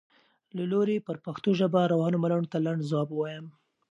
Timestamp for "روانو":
1.93-2.21